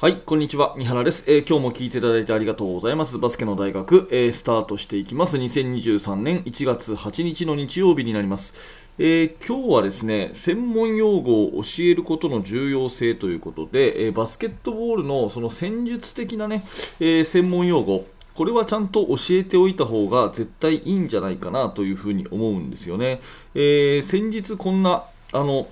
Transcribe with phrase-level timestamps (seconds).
[0.00, 0.72] はい、こんにちは。
[0.78, 3.18] 三原です、えー、今日も聞いていただいてありがとうございます。
[3.18, 5.36] バスケの大学、えー、スタートしていきます。
[5.36, 8.88] 2023年1月8日の日曜日になります。
[8.96, 16.64] えー、今日はですね、専門用語を教えることの重要性ということで、えバスケットボールのその戦術的なね、
[17.00, 23.20] え専門用語、これはちゃんと教えておいた方が絶対いいんじゃないかなというふうに思うんですよね。
[23.54, 25.04] え先日こんな、
[25.34, 25.68] あの、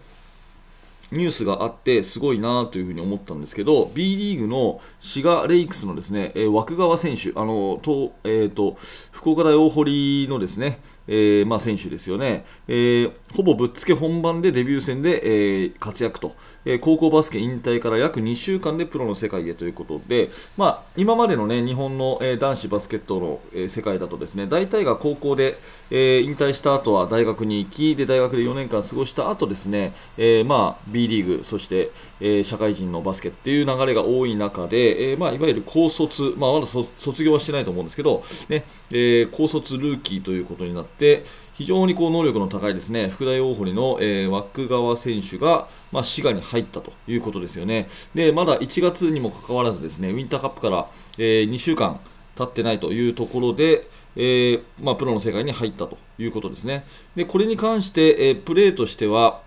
[1.10, 8.76] ニュースがあってすごいなというふに思ったんですけど B リーグの滋賀レイクスのですね、えー、枠川選手あのと、えーと
[9.10, 16.34] 福岡大大堀のですねえー、まあ、選手ですよね、えー、ほぼぶっつけ本番でデビュー戦で、えー、活躍と、
[16.64, 25.56] え高校バスケ引退から約2週間でプロの世界へということで、まあ、今までの、ね、日本の、え男子バスケットの、え世界だとですね大体が高校で、
[25.92, 41.22] え引退した後は大学に行きで大学で4年間過ごした後ですね、えまあ、B リーグそして、え社会人のバスケっていう流れが多い中で、えまあ、いわゆる高卒、まあ、まだ卒業はしてないと思うんですけど、ねえ高卒ルーキーということになって
[41.58, 47.88] 非常にこう能力の高いですね福大大堀の、えー、枠川選手が、まあ、滋賀に入ったということですよね。
[48.14, 50.86] でまだ1月にもかかわらずですねウィンターカップから、
[51.18, 51.98] えー、2週間
[52.36, 56.84] 経ってないというところで、えー、まあ、プロの世界に入ったということですね。
[57.16, 59.40] でこれに関して、えプレーとしては、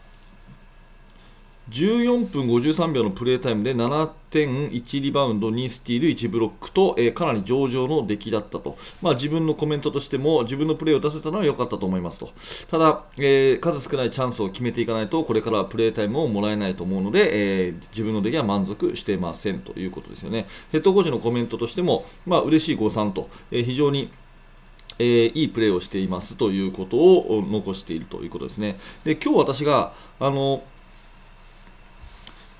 [1.71, 12.29] 14分53秒のプレータイムで7.1リバウンド、2スティール、1ブロックと、えー、かなり上々の出来だったと、まあ、自分のコメントとしても自分のプレーを出せたのは良かったと思いますと。
[12.69, 20.47] ただ、えー、数少ないチャンスを決めていかないとこれからはプレータイムをもらえないと思うので、えー、自分の出来は満足していませんということですよね。
[20.73, 24.09] ヘッドコーチのコメントとしても、まあ嬉しい誤算と、え、非常に
[24.99, 28.75] えー、いいプレーをしていますということを残しているということですね。
[29.03, 30.61] で今日私があの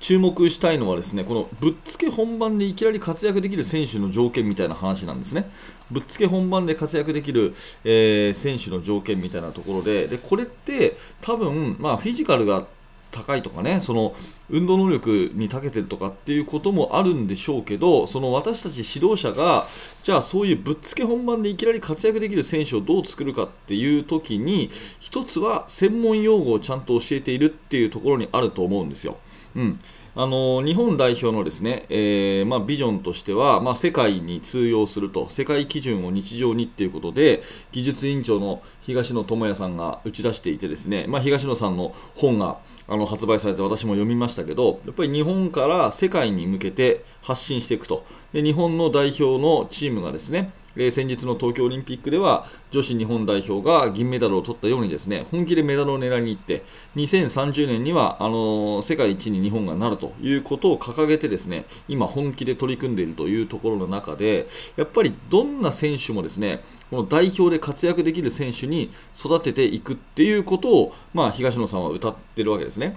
[0.02, 5.48] 注目したいのはですねこのぶっつけ本番でいきなり活躍できる選手の条件みたいな話なんですね。
[5.92, 12.66] ぶっつけ本番で活躍できる、えー、選手の条件みたいなところででこれって多分、まあ、フィジカルが
[13.12, 14.16] 高いとかねその
[14.50, 19.64] 運動能力に長けてるとかっていうこともあるんでしょうけどその私たち指導者が
[20.02, 24.68] じゃあそういうぶっつけ本番でいきなり活躍できる選手をどう作るかっていう時に
[24.98, 29.18] 一つは専門用語をちゃんと教えているっていうところにあると思うんですよ。
[29.56, 29.80] うん。
[30.14, 35.30] あの日本代表のですね、えー、まあ、ビジョンとしては、まあ、世界に通用すると。
[35.30, 37.42] 世界基準を日常にということで
[37.72, 42.58] 技術委員長の東野智也さんが打ち出していてですね、まあ、東野さんの本が
[42.88, 48.04] あの発売されて私も読みましたけどやっぱり日本から世界に向けて発信していくと。
[48.32, 56.62] で日本の代表のチームがですねえー、先日の東京オリンピックでは女子日本代表が銀メダルを取ったようにですね本気でメダルを狙いに行って
[56.96, 64.46] 2030年にはあのー、世界一に日本がなるということを掲げてですね今、本気で取り組んでいるというところの中で
[64.76, 72.96] やっぱりどんな選手もですねこの代表で活躍できる選手に育てていくっていうことを、まあ、東野さんは歌ってるわけですね。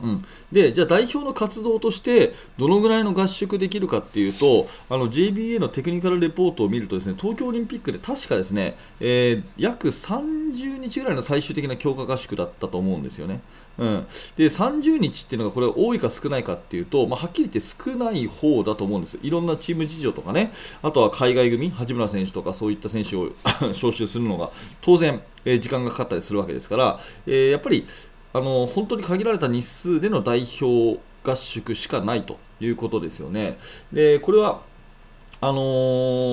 [0.00, 13.40] うん、でじゃあ代表の活動としてどのぐらいの合宿できるかっていうとあの JBA のテクニカルレポートを見るとですね東京オリンピックで確かですね、えー、約30日ぐらいの最終的な強化合宿だったと思うんですよね。
[13.78, 20.50] うん、で30日っていうのがこれ多いか少ないかっていうと、まあ、はっきり言って少ない方だと思うんです、いろんなチーム事情とかね、
[20.82, 23.30] あとは海外組、八村選手とかそういった選手を
[23.70, 27.86] 招集するのが当然、えー、時間がかかったりするわけですから、えー、やっぱり
[28.32, 33.58] あの本当に限られた日数での代表合宿しかないということですよね。
[33.92, 34.60] でこれは
[35.40, 35.60] あの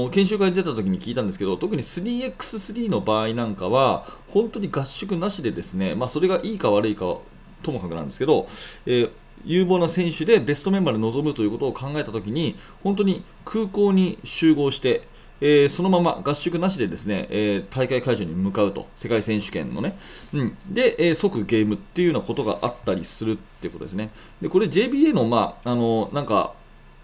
[0.08, 7.18] ー、研修会に出た時に聞いたんですけど特に 3x3 の場合なんかは本当に合宿なしでですね、まあ、それがいいか悪いか
[7.62, 8.48] ともかくなんですけど、
[8.88, 9.12] えー、
[9.46, 15.04] 有望な選手でベストメンバーで臨むということを考えたときに本当に空港に集合して
[15.42, 19.98] えー、そのまま合宿なしでですね、えー、大会会場に向かうと、世界選手権のね、
[20.34, 24.10] うん、で、えー、即ゲームっていうようなことがあったりするっていうことですね。
[24.42, 26.54] で、これ JBA の、まあ、あの、なんか、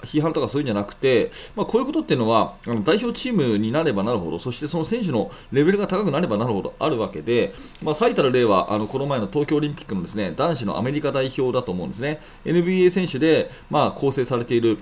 [0.03, 7.51] 批判とかそういうんじゃなくて、まあ、こういうことっていうのはあの代表チームになればなるほどそしてその選手のレベルが高くなればなるほどあるわけで、
[7.83, 12.19] まあ、最たる例はあのこの前の東京オリンピックのですね男子のアメリカ代表だと思うんですね。
[12.45, 14.79] NBA 選手で、まあ、構成されている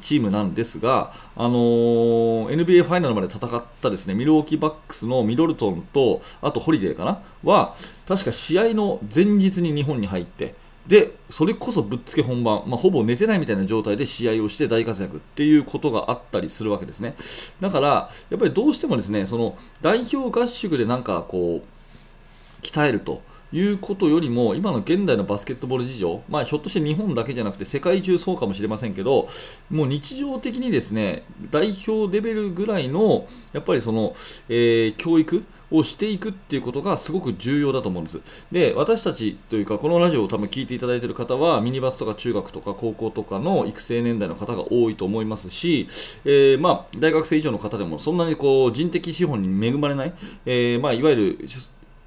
[0.00, 7.22] チームなんですが、あのー、NBA ファイナルまで戦ったですねミルウォーキーバックスのミドルトンとあとホリデーかな？
[7.44, 7.74] は
[8.08, 10.54] 確か試合の前日に日本に入って
[10.86, 17.14] でそれこそぶっつけ本番、まあ、ほぼ寝てないみたいな状態で試合をして大活躍っていうことがあったりするわけですね。
[17.60, 23.22] だからやっぱりどうしてもですねその代表合宿でなんかこう鍛えると
[23.52, 29.28] いうことよりも今の現代のバスケットボール事情、まあ、ひょっとして日本だけじゃなくて世界中そうかもしれませんけど
[29.70, 34.14] もう日常的にですね代表レベルぐらいのやっぱりその、
[34.48, 38.46] えー、教育をしていくっていうことがすごく重要だと思うんです。
[38.52, 45.88] で、私たちというか、このラジオを多分聞いていただいている方は、ミニバスとか中学とか高校とかの育成年代の方が多いと思いますし、
[46.24, 50.12] えー、まあ、大学生以上の方でもそんなにこう人的資本に恵まれない、
[50.44, 51.48] えー、まあ、いわゆる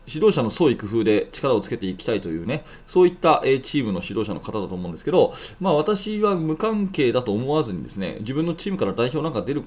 [0.08, 9.64] 指導者の創意工夫で力をつけていきたいというね、そういったチームの指導者の方だと思うんですけど、まあ私は無関係だと思わずにですね、自分のチームから代表なんか出る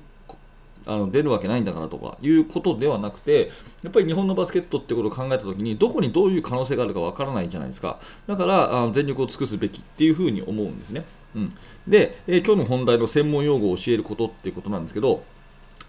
[0.86, 3.50] あの出るわけないんだからとかいうことではなくて、
[3.82, 7.98] やっぱり日本のバスケットってことを考えたときに、どこにどういう可能性があるかわからないじゃないですか。
[8.26, 11.04] だからあ全力を尽くすべきっていうふうに思うんですね。
[11.34, 11.54] うん、
[11.86, 15.22] で、えー、今日の本題の専門用語を教えることっていうことなんですけど、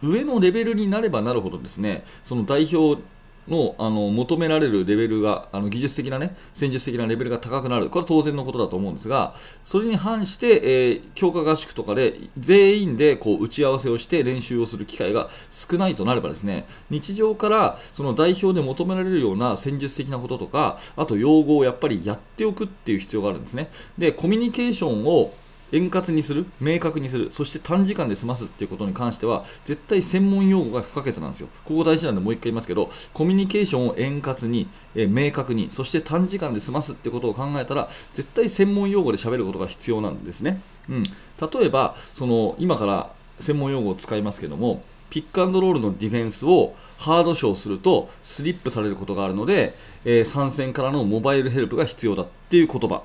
[0.03, 3.01] 上のレベルになればなるほどですね、その代表
[3.49, 7.89] のあの求められるレベルがあの技術的なね戦術的なレベルが高くなる。
[7.89, 23.69] これは当然のことだと思うんですがそれに反して、えー、強化合宿とかで全員でこう打ち合わせをして練習をする機会が少ないとなればですね日常からその代表で求められるような戦術的なこととかあと用語をやっぱりやっておくっていう必要があるんですね。
[23.97, 25.33] でコミュニケーションを
[25.71, 31.49] 円滑にする、明確にする、そして短時間で済ますっていうことに関しては、絶対専門用語が不可欠なんですよ。
[31.65, 40.61] ここ大事なんでもう一回言いますけど、コミュニケーションを円滑に、え明確に、そして短時間で済ますってことを考えたら、絶対専門用語で喋ることが必要なんですね。
[40.89, 49.73] うん、例えば、その今から専門用語を使いますけども、ピックアンドロールのディフェンスをハードショーするとスリップされることがあるので、
[50.05, 53.01] えー、参戦からのモバイルヘルプが必要だっていう言葉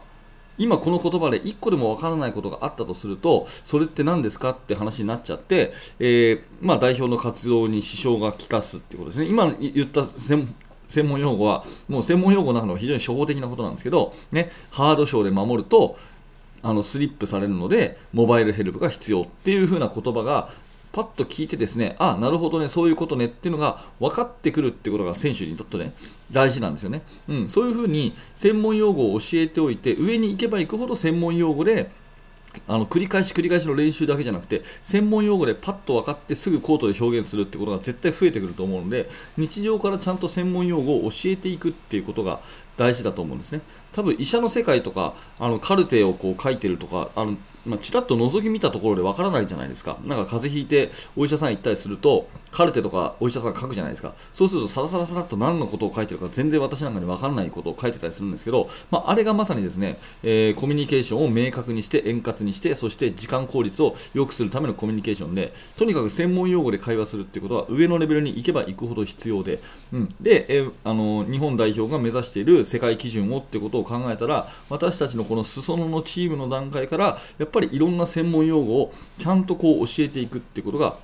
[0.58, 9.26] 今この言葉で1個でもわからないことがあったとするとそれって何ですかって話になっちゃって、えー、まあ、代表の活動に支障がきかすっていうことですね。
[9.26, 10.46] 今言った専
[11.08, 15.96] 門用語はもう専門用語の中の非常に初歩的なことなんですけど、ね、ハードショーで守ると
[16.62, 20.48] あのスリップされるのでモバイルヘルプが必要っていう風な言葉が
[20.94, 25.92] パッと聞いてですね、あ、なるほどね、そういうことねっていうのが分かってくるってことが選手にとってね、
[26.30, 27.02] 大事なんですよね。
[27.28, 31.90] うん、そういうふうに専門用語を教えておいて、上に行けば行くほど専門用語で
[32.68, 42.40] あの繰り返し繰り返しの練習だけじゃなくて専門用語でパッと分かってすぐコートで表現するってことが絶対増えてくると思うので日常からちゃんと専門用語を教えていくっていうことが
[42.76, 43.60] 大事だと思うんですね
[43.92, 47.36] 多分医者の世界とかあのカルテをこう書いてるとかあの
[47.66, 49.96] まあ、ちらっと覗き見たところでわからないじゃないですか。
[50.04, 54.14] なんか風邪ひいてお医者さん行ったりすると、カルテとかお医者さん書くじゃないですか。
[54.32, 69.58] そうするとサラサラサラっと何のことを書いてるか全然私なんかにわからないことを書いてたりするんですけど、まあ、あれがまさにですね、えー、コミュニケーションを明確にして円滑にして、そして時間効率を良くするためのコミュニケーションで、とにかく専門用語で会話するってことは上のレベルに行けば行くほど必要で、
[69.92, 80.94] うん、で、えー、あの日本代表が目指している世界基準をってことを考えたら、私たちのこの裾野のチームの段階から、やっぱりいろんな専門用語をちゃんとこう教えていくってことが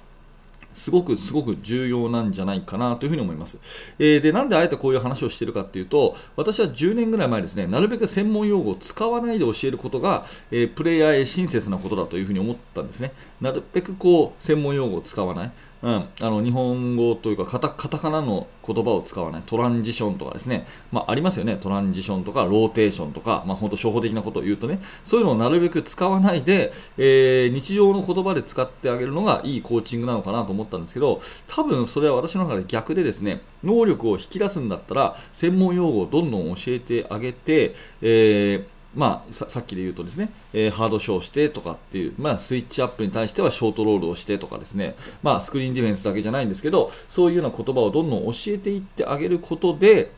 [0.74, 3.60] すごくすごく重要なんじゃないかなというふに思います。
[3.98, 13.12] えー、で、なんであえてこういう話をしているかっていうと、私は10年ぐらい前ですね、なるべく専門用語を使わないで教えることが、えー、プレイヤーへ親切なことだというふに思ったんですね。
[13.40, 15.50] なるべくこう、専門用語を使わない。
[15.82, 21.56] うん、あの日本語というかカタカナの言葉を使わないトランジションとかですね、まあ、ありますよね。
[21.56, 24.78] トランジションとかローテーションとか、まあ、本当初歩的なことを言うとね。
[25.04, 50.10] そういうのをなるべく使わないで、えー、日常の言葉で使ってあげるのがいいコーチングなのかなと思ったんですけど多分それは私の中で逆でですね能力を引き出すんだったら専門用語をどんどん教えてあげて、えーまあ、さっきで言うとですね、えー、ハードショーしてとかっていう、まあ、スイッチアップに対してはショートロールをしてとかですね、まあ、スクリーンディフェンスだけじゃないんですけど、そういうような言葉をどんどん教えていってあげることで、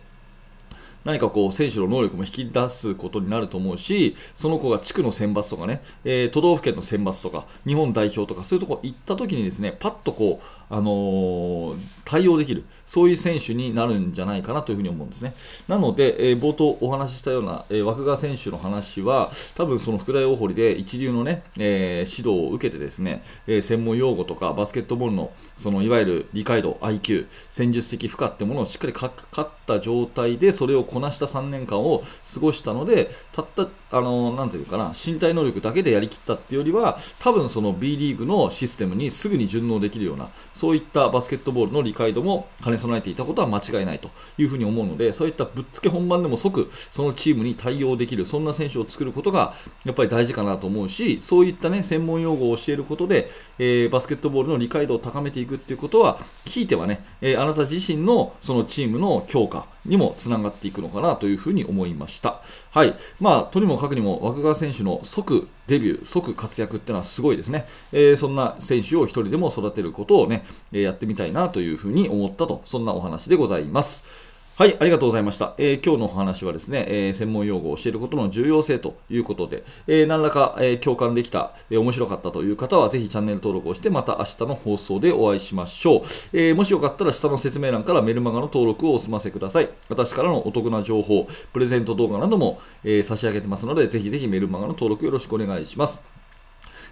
[1.04, 11.76] 何かこう選手の能力も引き出すことになると思うし、その子が地区の選抜とかね、えー、都道府県の選抜とか、日本代表とか、そういうとこ行った時にですね、パッとこう、あの、
[12.06, 15.34] 対応できる、そういう選手になるんじゃないかなというふに思うんですね。
[15.68, 32.02] なので、えー、冒頭お話ししたような、えー、枠川選手の話は、多分その福大大堀で一流のね、え指導を受けてですね、え専門用語とかバスケットボールのそのいわゆる理解度、IQ、戦術的負荷ってものをしっかりかかった状態でそれをこなした3年間を
[32.34, 49.52] 過ごしたのでたったあのなんていうかな身体能力だけでやりきったっていうよりは多分その B リーグのシステムにすぐに順応できるようなそういったバスケットボールの理解度も兼ね備えていたことは間違いないというふうに思うのでそういったぶっつけ本番でも即そのチームに対応できるそんな選手を作ることが
[49.84, 62.40] やっぱり大事かなと思うしそういった、ね、専門用語を教えることで、えー、バスケットボールの理解度を高めていくっていうことはひいてはね、えー、あなた自身のそのチームの強化にもつながっていくのかなというふうに思いました。
[62.70, 62.94] はい。
[63.20, 67.66] まあ、とにもかくにも、若川選手の即デビュー、即活躍っていうのはすごいですね。
[67.92, 74.31] えー、そんな選手を1人でも育てることをね、えやってみたいなというふうに思ったと、そんなお話でございます。
[74.62, 75.54] はい、ありがとうございました。
[75.58, 86.02] えー、今日のお話はですね、えー、専門用語を教えることの重要性ということで、えー、何らか、え共感できた、え面白かったという方は、ぜひチャンネル登録をして、また明日の放送でお会いしましょう。
[86.32, 89.68] えもしよかったら、下の説明欄からメルマガの登録をお済ませください。
[89.88, 96.21] 私からのお得な情報、プレゼント動画なども、え差し上げてますので、ぜひぜひメルマガの登録よろしくお願いします。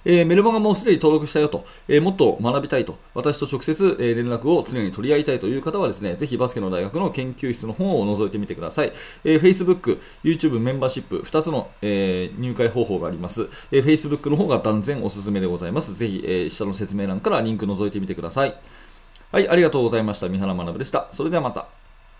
[0.04, 8.92] えー、メルマガもすでに登録したよと、えー、もっと学びたいと、私と直接、えー、連絡を常に取り合いたいという方はですね、ぜひバスケの大学の研究室の方を覗いてみてください。
[9.24, 13.48] えー、Facebook、YouTube メンバーシップ、2つの、え、入会方法があります。
[13.72, 15.94] え、Facebook の方が断然おすすめでございます。
[15.94, 18.54] ぜひ、え、下の説明欄からリンク覗いてみてください。
[19.32, 20.28] はい、ありがとうございました。
[20.28, 21.08] 三原学でした。
[21.12, 21.79] それではまた。